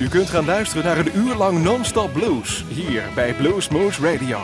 U 0.00 0.08
kunt 0.08 0.30
gaan 0.30 0.44
luisteren 0.44 0.84
naar 0.84 0.98
een 0.98 1.16
uur 1.16 1.34
lang 1.34 1.62
non-stop 1.62 2.12
blues 2.12 2.64
hier 2.68 3.02
bij 3.14 3.34
Blues 3.34 3.68
Moose 3.68 4.12
Radio. 4.12 4.38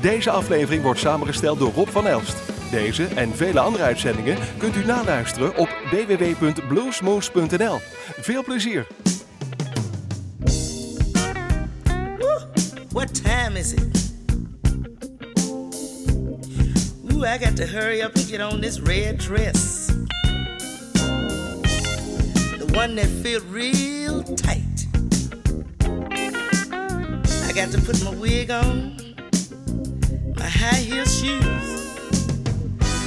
Deze 0.00 0.30
aflevering 0.30 0.82
wordt 0.82 1.00
samengesteld 1.00 1.58
door 1.58 1.72
Rob 1.72 1.88
van 1.88 2.06
Elst. 2.06 2.36
Deze 2.70 3.04
en 3.04 3.36
vele 3.36 3.60
andere 3.60 3.84
uitzendingen 3.84 4.38
kunt 4.58 4.76
u 4.76 4.84
naluisteren 4.84 5.56
op 5.56 5.68
www.bluesmoose.nl. 5.90 7.78
Veel 8.20 8.44
plezier! 8.44 8.86
What 12.88 13.22
time 13.24 13.58
is 13.58 13.72
it? 13.72 14.12
Ooh, 17.12 17.24
I 17.24 17.38
got 17.38 17.56
to 17.56 17.64
hurry 17.64 18.00
up 18.00 18.14
and 18.14 18.28
get 18.28 18.52
on 18.52 18.60
this 18.60 18.80
red 18.80 19.18
dress. 19.18 19.86
The 22.58 22.66
one 22.72 22.94
that 22.94 23.08
feels 23.22 23.42
real 23.52 24.22
tight. 24.22 24.75
I 27.56 27.64
got 27.64 27.72
to 27.72 27.80
put 27.80 28.04
my 28.04 28.10
wig 28.10 28.50
on, 28.50 29.14
my 30.36 30.46
high 30.46 30.76
heel 30.76 31.06
shoes. 31.06 31.96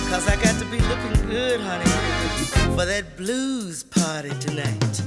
Cause 0.09 0.27
I 0.27 0.35
got 0.41 0.57
to 0.57 0.65
be 0.71 0.79
looking 0.79 1.29
good, 1.29 1.61
honey, 1.61 1.85
for 2.73 2.83
that 2.83 3.15
blues 3.15 3.83
party 3.83 4.29
tonight. 4.39 5.03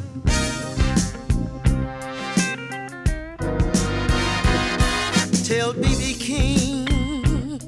Tell 5.44 5.74
BB 5.74 6.20
King, 6.20 7.58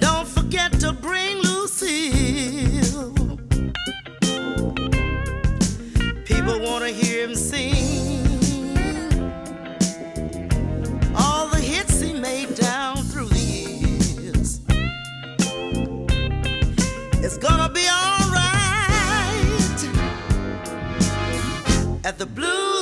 don't 0.00 0.26
forget 0.26 0.72
to 0.80 0.92
bring 0.92 1.36
Lucille. 1.36 3.12
People 6.24 6.58
want 6.58 6.84
to 6.84 6.90
hear 6.90 7.28
him 7.28 7.36
sing 7.36 8.19
gonna 17.40 17.70
be 17.72 17.80
alright. 17.80 18.30
At 22.04 22.18
the 22.18 22.26
blues 22.26 22.79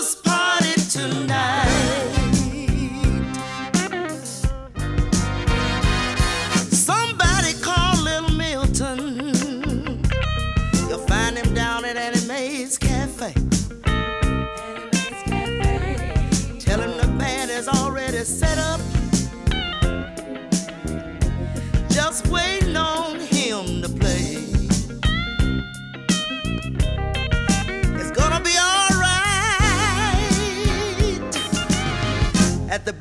at 32.69 32.85
the 32.85 32.93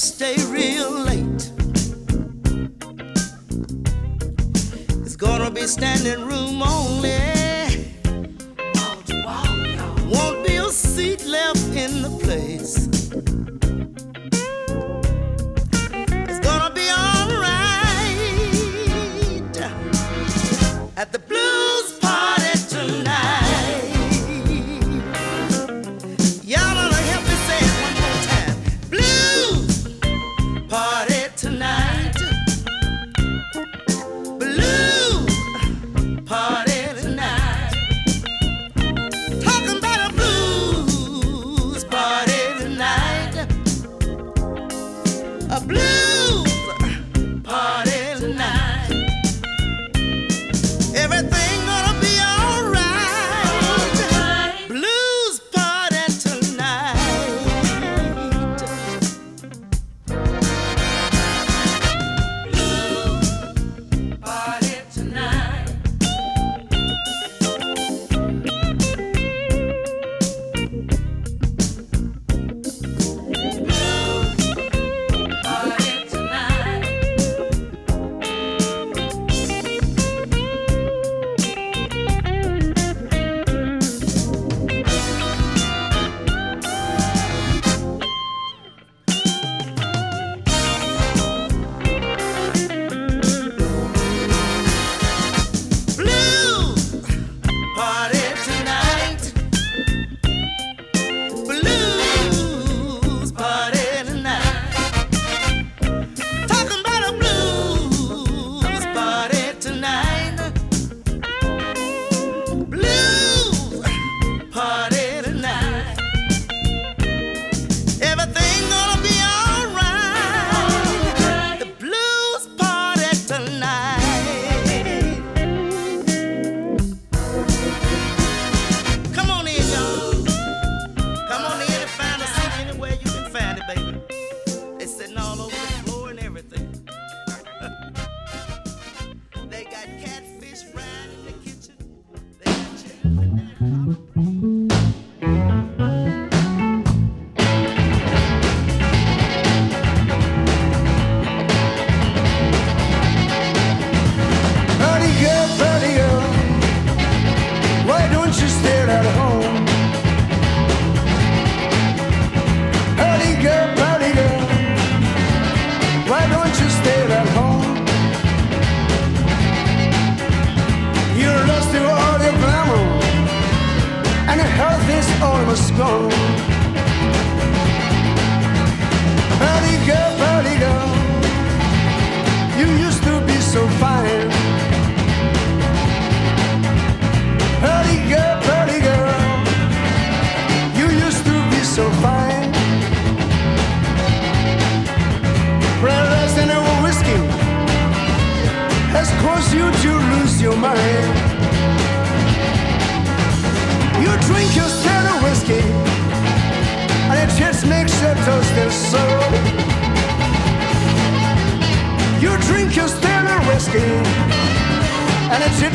stay 0.00 0.34
real 0.46 0.90
late. 0.90 1.52
It's 5.04 5.16
gonna 5.16 5.50
be 5.50 5.66
standing 5.66 6.26
room 6.26 6.62
only. 6.62 7.39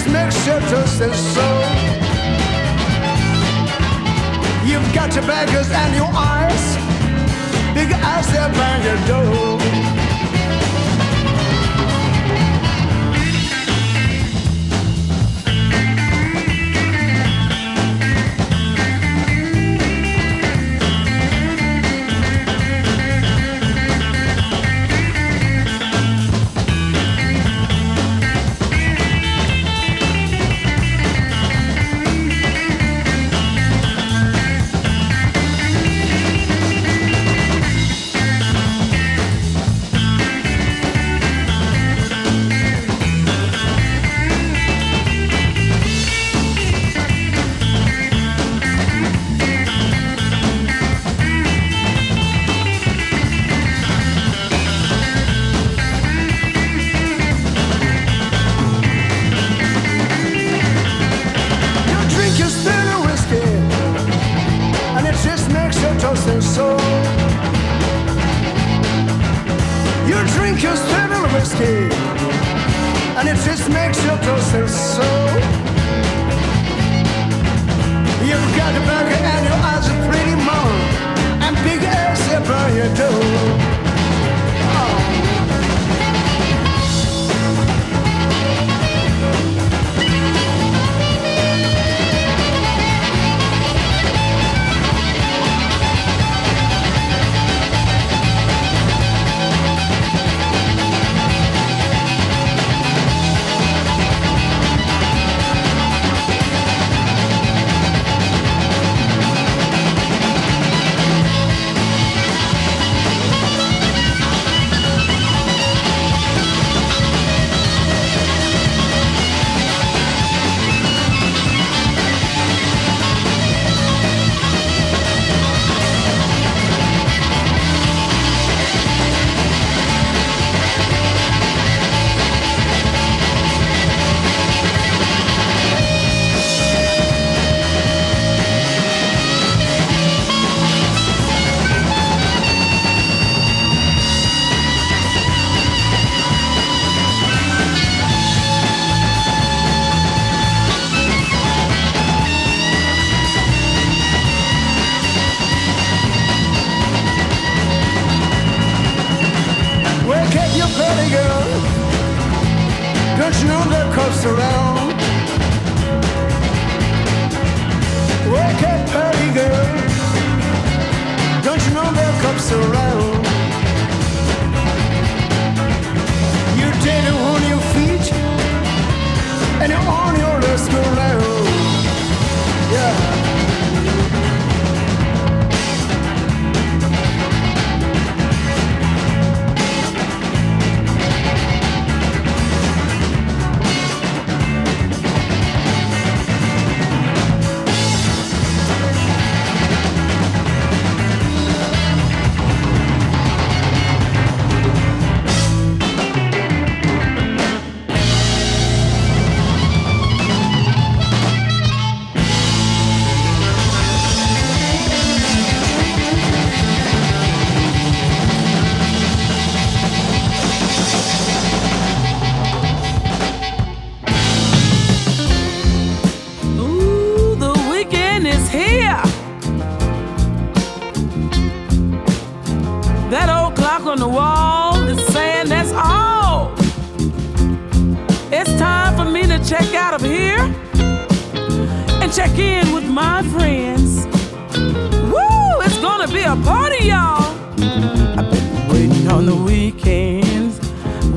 mixtures 0.07 1.02
and 1.02 1.16
soul. 1.16 1.62
You've 4.66 4.94
got 4.94 5.13
your 5.16 5.25
beggars 5.25 5.69
and 5.72 5.96
your 5.96 6.12
eyes, 6.13 6.75
big 7.74 7.92
eyes 7.94 8.28
that 8.34 8.52
bang 8.54 8.84
your 8.84 9.00
door. 9.07 9.95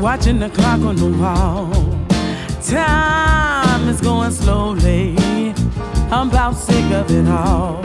watching 0.08 0.38
the 0.38 0.48
clock 0.48 0.80
on 0.80 0.96
the 0.96 1.10
wall. 1.22 1.70
Time 2.62 3.86
is 3.90 4.00
going 4.00 4.30
slowly. 4.30 5.14
I'm 6.10 6.30
about 6.30 6.54
sick 6.56 6.90
of 6.92 7.10
it 7.10 7.28
all. 7.28 7.82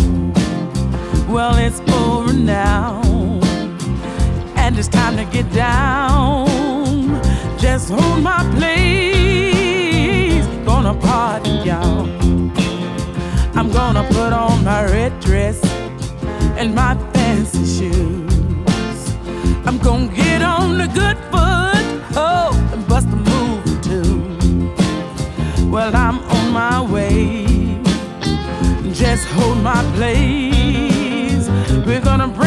Well, 1.28 1.58
it's 1.58 1.82
over 1.92 2.32
now, 2.32 3.02
and 4.56 4.80
it's 4.80 4.88
time 4.88 5.18
to 5.18 5.26
get 5.26 5.52
down. 5.52 6.48
Just 7.58 7.90
hold 7.90 8.24
my 8.24 8.42
place. 8.56 10.46
Gonna 10.66 10.94
party, 10.94 11.56
y'all. 11.68 12.08
I'm 13.58 13.70
gonna 13.80 14.06
put 14.16 14.32
on 14.32 14.64
my 14.64 14.86
red 14.86 15.20
dress 15.20 15.60
and 16.58 16.74
my 16.74 16.96
fancy 17.12 17.66
shoes. 17.76 19.14
I'm 19.68 19.78
gonna 19.80 20.08
get 20.08 20.42
on 20.42 20.78
the 20.78 20.88
good 20.88 21.18
foot. 21.30 21.83
Well, 25.74 25.96
I'm 25.96 26.20
on 26.20 26.52
my 26.54 26.82
way. 26.84 27.46
Just 28.94 29.26
hold 29.30 29.58
my 29.64 29.82
place. 29.96 31.50
We're 31.88 32.00
gonna. 32.00 32.43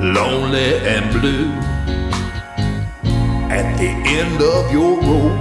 Lonely 0.00 0.76
and 0.86 1.12
blue, 1.12 1.52
at 3.50 3.76
the 3.76 3.88
end 3.88 4.40
of 4.40 4.72
your 4.72 4.96
rope, 4.96 5.38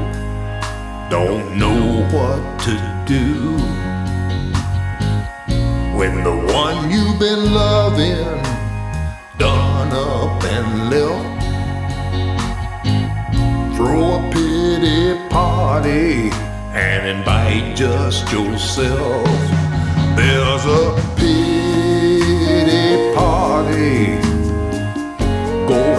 don't 1.10 1.58
know 1.58 2.04
what 2.12 2.60
to 2.60 2.76
do. 3.08 3.56
When 5.98 6.24
the 6.26 6.36
one 6.54 6.92
you've 6.92 7.20
been 7.20 7.54
loving 7.54 8.44
done 9.38 9.94
up 9.94 10.44
and 10.44 10.90
left, 10.90 11.40
throw 13.78 14.18
a 14.18 14.30
pity 14.34 15.18
party 15.30 16.32
and 16.74 17.08
invite 17.08 17.78
just 17.78 18.30
yourself. 18.32 19.26
There's 20.18 20.66
a 20.66 20.96
pity 21.16 23.14
party 23.16 24.19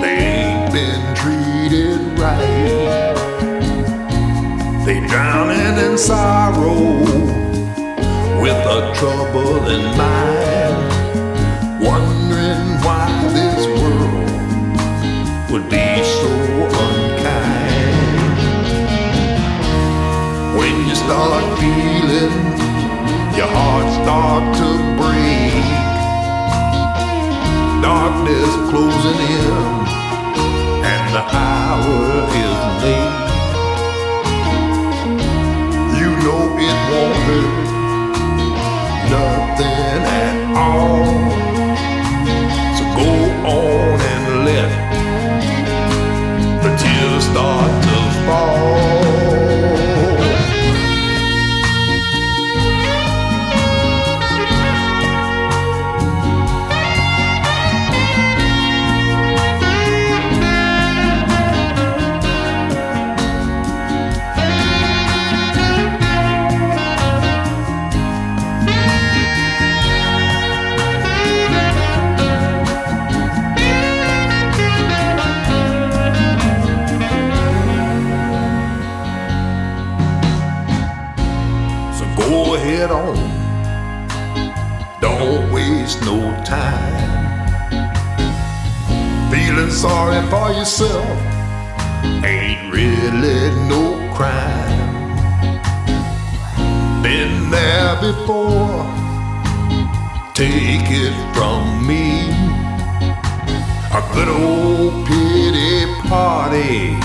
they 0.00 0.16
ain't 0.42 0.72
been 0.72 1.14
treated 1.14 2.00
right. 2.18 3.14
They 4.84 4.98
drowning 5.06 5.76
in 5.84 5.96
sorrow 5.98 7.00
with 8.40 8.66
a 8.76 8.92
trouble 8.94 9.68
in 9.68 9.82
mind, 9.96 10.25
darkness 28.26 28.54
closing 28.70 29.20
in, 29.20 29.52
and 30.84 31.04
the 31.14 31.22
hour 31.34 32.26
is 32.42 32.58
late. 32.82 33.14
You 35.98 36.10
know 36.24 36.42
it 36.58 36.78
won't 36.90 37.16
hurt 37.26 37.54
nothing 39.10 40.02
at 40.22 40.36
all. 40.56 41.06
So 42.76 42.84
go 42.96 43.10
on 43.46 44.00
and 44.12 44.26
let 44.44 44.70
the 46.62 46.70
tears 46.82 47.24
start 47.24 47.75
sorry 89.76 90.26
for 90.30 90.50
yourself 90.52 91.06
ain't 92.24 92.72
really 92.72 93.50
no 93.68 93.82
crime. 94.14 95.02
Been 97.02 97.50
there 97.50 97.94
before. 98.00 98.86
Take 100.32 100.88
it 101.04 101.14
from 101.34 101.86
me. 101.86 102.30
A 103.92 104.02
good 104.14 104.28
old 104.28 105.06
pity 105.06 105.84
party 106.08 106.96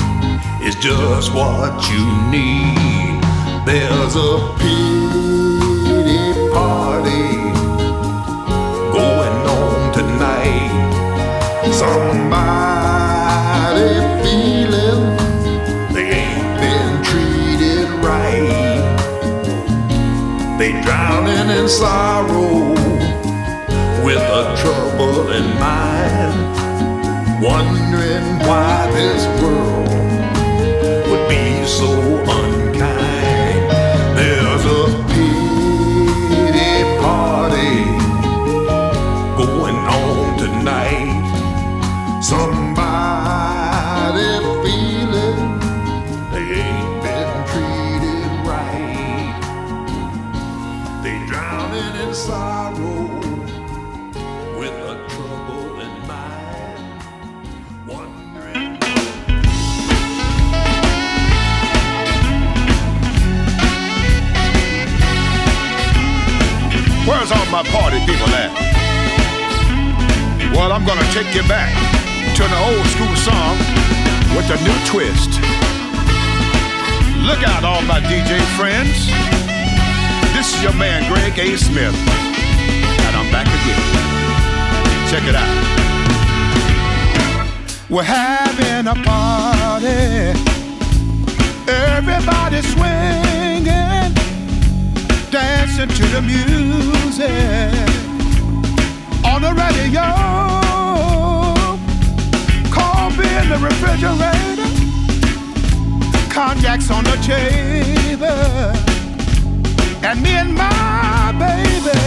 is 0.66 0.76
just 0.76 1.34
what 1.34 1.76
you 1.92 2.06
need. 2.32 3.20
There's 3.66 4.16
a 4.16 4.56
pity 4.60 5.21
Feeling 14.24 15.04
they 15.94 16.08
ain't 16.12 16.60
been 16.62 17.04
treated 17.04 17.90
right. 18.00 18.82
They 20.58 20.72
drowning 20.82 21.50
in 21.60 21.68
sorrow 21.68 22.72
with 24.06 24.22
a 24.22 24.56
trouble 24.62 25.32
in 25.34 25.44
mind, 25.60 26.36
wondering 27.44 28.40
why 28.48 28.90
this 28.94 29.26
world 29.42 29.90
would 31.10 31.26
be 31.28 31.66
so 31.66 31.92
unkind. 32.22 32.61
My 67.62 67.70
party 67.70 68.00
people 68.10 68.26
at? 68.34 68.50
Well, 70.58 70.72
I'm 70.74 70.84
gonna 70.84 71.06
take 71.14 71.30
you 71.36 71.46
back 71.48 71.70
to 72.34 72.42
an 72.42 72.54
old 72.58 72.88
school 72.90 73.16
song 73.22 73.56
with 74.34 74.50
a 74.50 74.58
new 74.66 74.78
twist. 74.90 75.30
Look 77.22 77.44
out, 77.46 77.64
all 77.64 77.84
my 77.84 78.00
DJ 78.10 78.42
friends. 78.58 79.06
This 80.34 80.56
is 80.56 80.64
your 80.64 80.74
man, 80.74 81.06
Gregg 81.06 81.38
A. 81.38 81.56
Smith. 81.56 81.94
And 83.06 83.16
I'm 83.16 83.30
back 83.30 83.46
again. 83.46 83.84
Check 85.12 85.30
it 85.30 85.36
out. 85.36 85.58
We're 87.92 88.02
having 88.02 88.88
a 88.88 88.96
party. 89.06 90.34
Everybody 91.70 92.62
swinging 92.64 94.01
dancing 95.52 95.90
to 96.00 96.06
the 96.16 96.22
music 96.22 97.30
on 99.32 99.40
the 99.46 99.54
radio. 99.64 100.08
Coffee 102.78 103.32
in 103.40 103.46
the 103.54 103.60
refrigerator, 103.70 104.72
cognac's 106.38 106.90
on 106.90 107.04
the 107.04 107.18
table, 107.34 108.72
and 110.08 110.18
me 110.24 110.32
and 110.44 110.54
my 110.56 111.34
baby, 111.46 112.00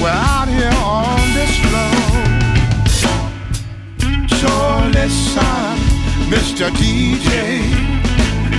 we're 0.00 0.20
out 0.32 0.48
here 0.48 0.78
on 1.00 1.20
this 1.38 1.54
floor. 1.64 2.00
So 4.40 4.52
listen, 4.98 5.76
Mr. 6.34 6.66
DJ, 6.80 7.28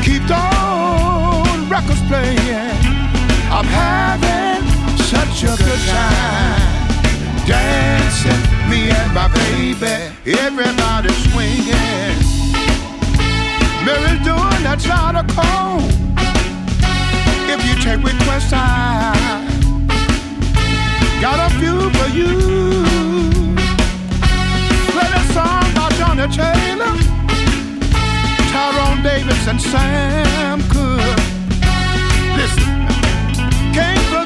keep 0.05 0.23
those 0.33 1.61
records 1.69 2.01
playing. 2.09 3.00
I'm 3.53 3.65
having 3.65 4.65
such 4.97 5.43
a 5.43 5.57
good 5.61 5.81
time 5.85 6.81
dancing, 7.45 8.41
me 8.69 8.89
and 8.89 9.13
my 9.13 9.27
baby, 9.27 10.07
everybody 10.39 11.11
swinging. 11.27 12.15
Mary's 13.83 14.23
doing 14.23 14.61
that 14.63 14.79
side 14.79 15.17
of 15.19 15.27
cold. 15.35 15.83
If 17.53 17.59
you 17.67 17.75
take 17.83 18.01
requests, 18.01 18.53
I 18.53 19.11
got 21.19 21.37
a 21.47 21.53
few 21.59 21.89
for 21.97 22.09
you. 22.15 22.37
Play 24.93 25.09
that 25.11 25.27
song 25.35 25.67
by 25.75 25.89
Johnnie 25.99 26.31
Taylor, 26.31 26.95
Tyrone 28.53 29.03
Davis, 29.03 29.45
and 29.47 29.61
Sam 29.61 30.61
Cooke. 30.69 31.20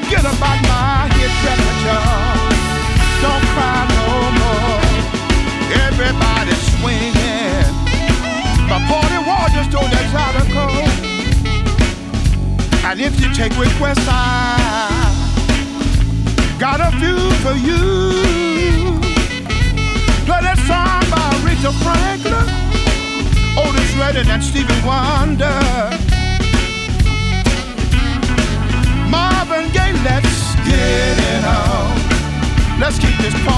Forget 0.06 0.24
about 0.24 0.62
my 0.70 1.10
record. 1.42 2.54
Don't 3.22 3.44
cry 3.54 3.82
no 3.90 4.30
more. 4.38 4.78
Everybody 5.86 6.54
swinging. 6.70 7.66
Party 8.86 9.18
just. 9.56 9.70
And 12.84 13.00
if 13.00 13.20
you 13.20 13.34
take 13.34 13.58
requests, 13.58 14.06
got 16.58 16.80
a 16.80 16.90
few 17.00 17.18
for 17.42 17.56
you. 17.68 17.80
Play 20.24 20.40
that 20.46 20.58
song 20.66 21.02
by 21.10 21.26
Franklin, 21.82 22.46
oh, 23.58 23.70
Otis 23.70 23.94
Redding, 23.96 24.30
and 24.30 24.42
Stevie 24.42 24.80
Wonder. 24.86 26.06
Marvin 29.10 29.65
Let's 33.18 33.55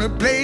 gonna 0.00 0.18
play 0.18 0.39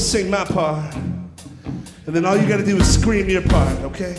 sing 0.00 0.30
my 0.30 0.44
part, 0.44 0.94
and 0.94 2.16
then 2.16 2.24
all 2.24 2.36
you 2.36 2.48
gotta 2.48 2.64
do 2.64 2.76
is 2.78 2.92
scream 2.92 3.28
your 3.28 3.42
part, 3.42 3.78
okay? 3.80 4.16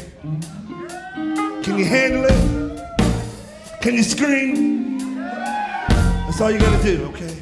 Can 1.63 1.77
you 1.77 1.85
handle 1.85 2.25
it? 2.25 3.81
Can 3.81 3.95
you 3.95 4.03
scream? 4.03 5.15
That's 5.17 6.39
all 6.39 6.51
you 6.51 6.59
gotta 6.59 6.83
do, 6.83 7.05
okay? 7.05 7.35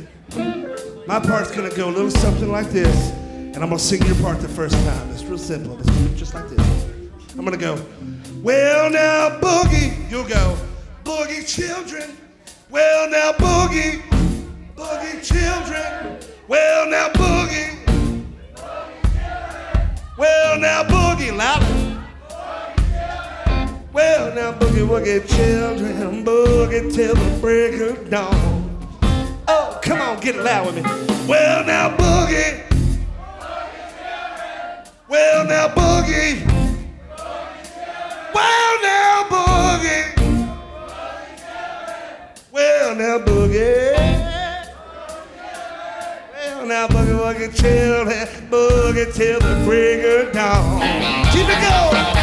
My 1.05 1.19
part's 1.19 1.51
gonna 1.51 1.69
go 1.75 1.89
a 1.89 1.91
little 1.91 2.09
something 2.09 2.49
like 2.49 2.69
this, 2.69 3.11
and 3.11 3.57
I'm 3.57 3.69
gonna 3.69 3.79
sing 3.79 4.01
your 4.05 4.15
part 4.15 4.39
the 4.39 4.47
first 4.47 4.75
time. 4.85 5.11
It's 5.11 5.23
real 5.23 5.37
simple. 5.37 5.77
It's 5.79 6.19
just 6.19 6.33
like 6.33 6.47
this. 6.49 6.85
I'm 7.37 7.43
gonna 7.43 7.57
go, 7.57 7.77
well 8.41 8.89
now 8.89 9.37
boogie. 9.39 10.09
You'll 10.09 10.27
go, 10.27 10.57
boogie 11.03 11.45
children. 11.45 12.15
Well 12.69 13.09
now 13.09 13.33
boogie, 13.33 14.01
boogie 14.75 15.21
children. 15.23 16.19
Well 16.47 16.89
now 16.89 17.09
boogie. 17.09 17.78
Well 20.19 20.59
now 20.59 20.83
boogie 20.83 21.33
louder. 21.33 21.65
Well 23.93 24.35
now 24.35 24.51
boogie 24.51 24.85
woogie 24.85 25.25
children, 25.25 26.25
boogie 26.25 26.93
till 26.93 27.15
the 27.15 27.39
break 27.39 27.79
of 27.79 28.09
dawn. 28.09 28.89
Oh, 29.47 29.79
come 29.81 30.01
on, 30.01 30.19
get 30.19 30.35
loud 30.35 30.65
with 30.65 30.75
me. 30.75 30.81
Well 31.25 31.65
now 31.65 31.95
boogie. 31.95 32.65
Well 35.07 35.45
now 35.45 35.69
boogie. 35.69 36.45
Well 38.35 38.81
now 38.81 39.23
boogie. 39.29 40.05
Well 42.51 42.95
now 42.95 43.19
boogie. 43.19 44.28
Now 46.69 46.85
boogie 46.87 47.17
woogie 47.17 47.49
children, 47.59 48.27
boogie 48.51 49.11
till 49.11 49.39
the 49.39 49.59
break 49.65 50.05
of 50.05 50.31
dawn. 50.31 50.81
Keep 51.31 51.47
it 51.49 51.59
going. 51.67 52.18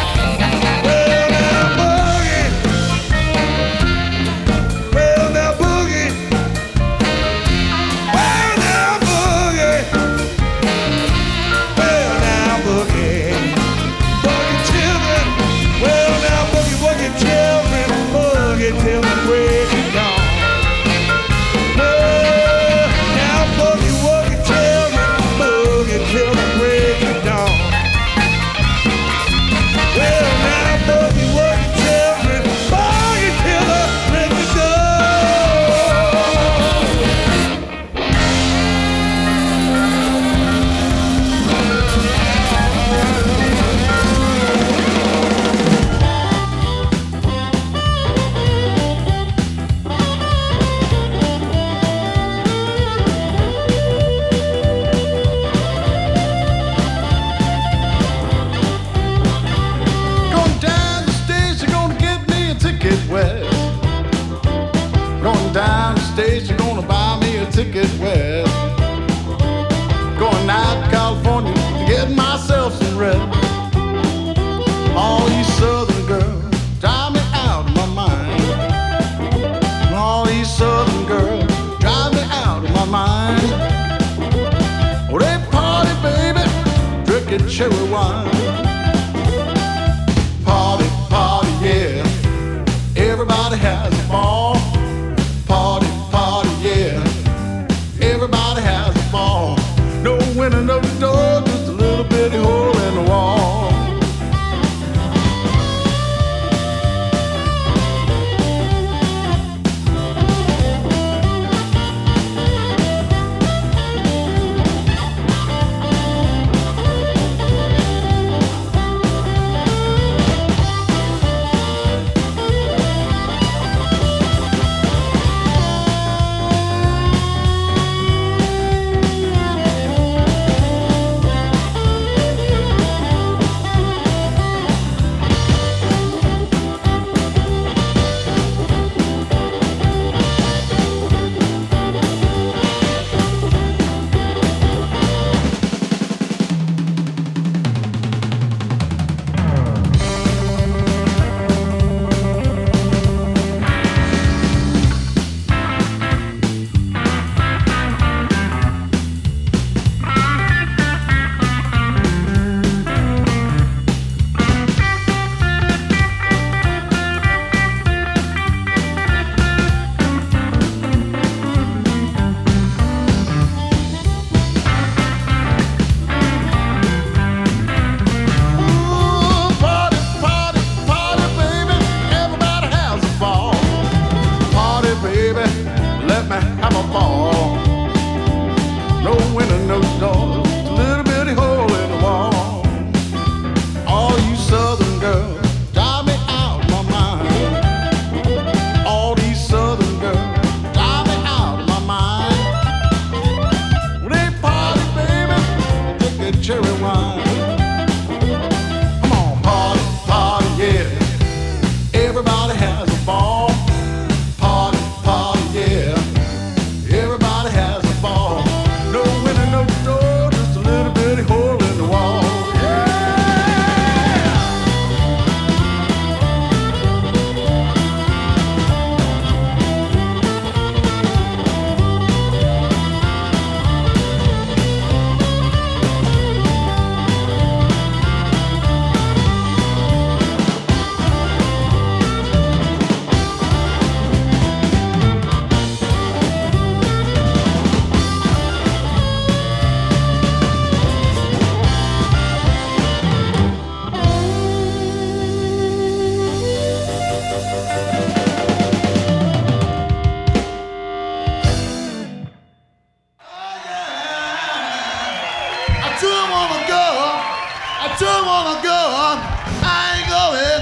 I 267.79 267.95
don't 267.99 268.25
wanna 268.25 268.57
go 268.63 268.79
on. 269.05 269.17
I 269.61 269.77
ain't 269.97 270.09
going. 270.09 270.61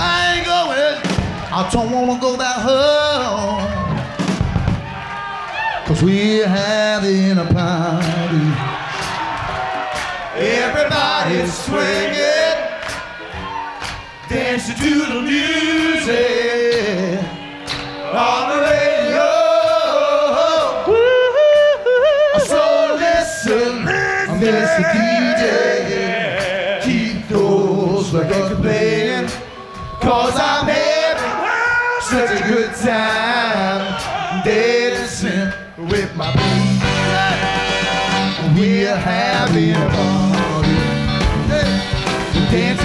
I 0.00 0.34
ain't 0.34 0.46
going. 0.46 0.96
I 1.52 1.68
don't 1.70 1.90
wanna 1.92 2.20
go 2.20 2.36
back 2.38 2.56
home. 2.56 3.84
Cause 5.86 6.02
we're 6.02 6.48
having 6.48 7.36
a 7.36 7.44
party. 7.52 8.46
Everybody's 10.36 11.52
swinging. 11.52 12.58
Dancing 14.28 14.76
to 14.76 15.12
the 15.12 15.20
music. 15.20 16.43
such 32.14 32.40
a 32.40 32.46
good 32.46 32.72
time 32.76 33.82
dancing 34.44 35.50
with 35.76 36.14
my 36.14 36.30
people. 36.30 36.86
We're 38.54 38.94
having 38.94 39.72
a 39.72 39.86
party. 39.90 40.78
Dancing 42.52 42.83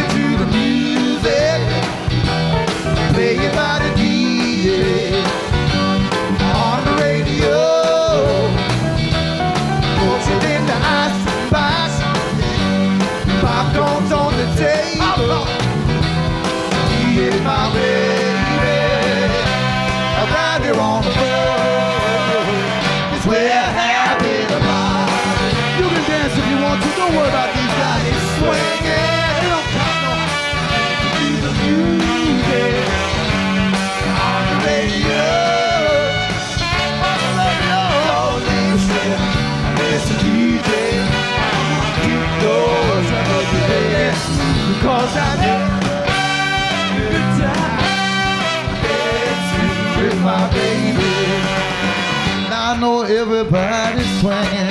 everybody's 53.10 54.06
swinging. 54.20 54.70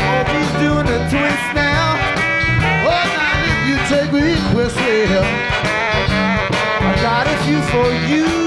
Oh, 0.00 0.24
he's 0.32 0.52
doing 0.62 0.88
a 0.88 0.98
twist 1.10 1.48
now. 1.54 1.96
Oh, 2.88 3.04
now 3.16 3.44
if 3.50 3.60
you 3.68 3.76
take 3.92 4.10
me 4.12 4.34
well, 4.54 4.70
I 6.80 6.94
got 7.02 7.26
a 7.26 7.36
few 7.44 7.60
for 7.70 7.88
you. 8.10 8.37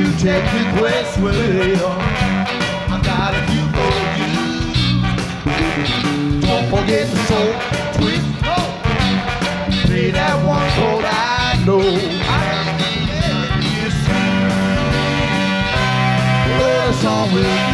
you 0.00 0.10
take 0.16 0.44
me 0.54 0.62
West 0.80 1.20
Willie. 1.20 1.76
I 1.76 2.96
got 3.04 3.34
a 3.34 3.42
few 3.50 3.64
for 3.76 3.92
you. 4.18 4.32
Don't 6.40 6.66
forget 6.72 7.04
the 7.10 7.18
soul 7.28 7.52
twist. 7.96 8.26
Oh. 8.42 8.66
Play 9.84 10.10
that 10.12 10.36
one 10.46 10.68
chord 10.76 11.04
I 11.04 11.14
know. 11.66 11.82
I 11.82 12.40
am 12.56 12.66
all. 16.66 16.92
song 17.02 17.32
will 17.32 17.69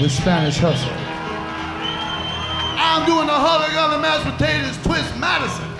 The 0.00 0.08
Spanish 0.10 0.58
Hustle. 0.58 0.90
I'm 2.76 3.06
doing 3.06 3.28
the 3.28 3.32
Holy 3.32 3.76
and 3.78 4.02
mashed 4.02 4.24
potatoes, 4.24 4.76
Twist 4.82 5.16
Madison. 5.16 5.70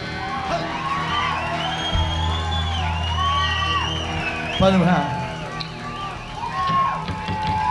Funny 4.58 4.84
how. 4.84 5.20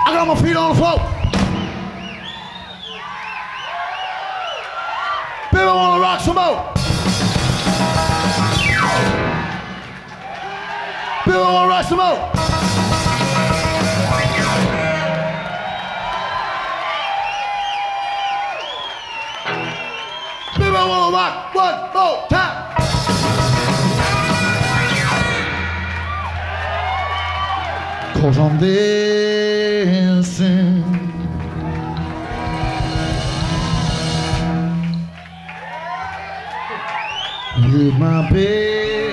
I 0.06 0.14
got 0.14 0.28
my 0.28 0.36
feet 0.36 0.56
on 0.58 0.72
the 0.72 0.76
floor. 0.76 1.00
People 5.50 5.76
want 5.76 5.96
to 5.96 6.02
rock 6.02 6.20
some 6.20 6.36
more. 6.36 6.74
People 11.24 11.42
want 11.42 11.66
to 11.66 11.70
rock 11.70 11.86
some 11.88 11.98
more. 12.00 12.43
one 21.54 21.94
more 21.94 22.28
time. 22.30 22.74
Cause 28.16 28.38
I'm 28.38 28.58
dancing. 28.60 30.04
With 37.72 37.96
my 38.00 38.30
baby. 38.32 39.13